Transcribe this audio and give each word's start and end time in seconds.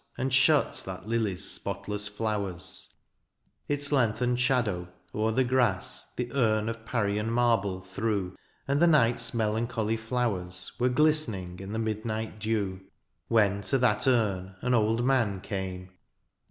And 0.17 0.33
shut 0.33 0.81
that 0.87 1.07
lily's 1.07 1.45
spotless 1.47 2.07
flowers: 2.07 2.89
Its 3.67 3.91
lengthened 3.91 4.39
shadow 4.39 4.87
o'er 5.13 5.31
the 5.31 5.43
grass 5.43 6.11
The 6.15 6.33
urn 6.33 6.69
of 6.69 6.85
Parian 6.85 7.29
marble 7.29 7.81
threw. 7.81 8.35
And 8.67 8.79
the 8.79 8.87
night's 8.87 9.35
melancholy 9.35 9.97
flowers 9.97 10.71
Were 10.79 10.89
gUstening 10.89 11.59
in 11.61 11.71
the 11.71 11.77
midnight 11.77 12.39
dew:— 12.39 12.79
When 13.27 13.61
to 13.61 13.77
that 13.77 14.07
urn 14.07 14.55
an 14.63 14.73
old 14.73 15.05
man 15.05 15.39
came. 15.39 15.91